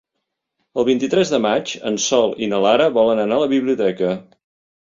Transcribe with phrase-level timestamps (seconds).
[0.83, 4.13] El vint-i-tres de maig en Sol i na Lara volen anar a la biblioteca.